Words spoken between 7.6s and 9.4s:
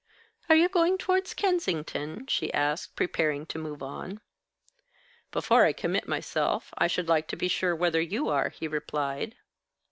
whether you are," he replied.